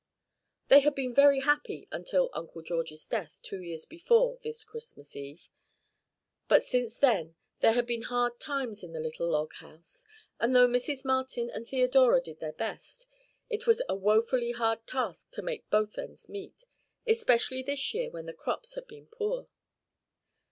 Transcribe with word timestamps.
They 0.69 0.79
had 0.79 0.95
been 0.95 1.13
very 1.13 1.41
happy 1.41 1.87
until 1.91 2.31
Uncle 2.33 2.63
George's 2.63 3.05
death 3.05 3.37
two 3.43 3.61
years 3.61 3.85
before 3.85 4.39
this 4.41 4.63
Christmas 4.63 5.15
Eve; 5.15 5.47
but 6.47 6.63
since 6.63 6.97
then 6.97 7.35
there 7.59 7.73
had 7.73 7.85
been 7.85 8.01
hard 8.01 8.39
times 8.39 8.83
in 8.83 8.93
the 8.93 8.99
little 8.99 9.29
log 9.29 9.53
house, 9.53 10.07
and 10.39 10.55
though 10.55 10.67
Mrs. 10.67 11.05
Martin 11.05 11.51
and 11.51 11.67
Theodora 11.67 12.19
did 12.19 12.39
their 12.39 12.51
best, 12.51 13.05
it 13.47 13.67
was 13.67 13.83
a 13.87 13.93
woefully 13.95 14.53
hard 14.53 14.87
task 14.87 15.29
to 15.33 15.43
make 15.43 15.69
both 15.69 15.99
ends 15.99 16.27
meet, 16.27 16.63
especially 17.05 17.61
this 17.61 17.93
year 17.93 18.09
when 18.09 18.25
their 18.25 18.33
crops 18.33 18.73
had 18.73 18.87
been 18.87 19.05
poor. 19.05 19.49